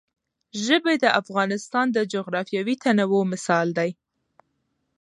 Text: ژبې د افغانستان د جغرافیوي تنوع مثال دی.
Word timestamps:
ژبې 0.65 0.95
د 1.03 1.05
افغانستان 1.21 1.85
د 1.91 1.97
جغرافیوي 2.13 2.75
تنوع 2.83 3.23
مثال 3.33 3.67
دی. 3.77 3.89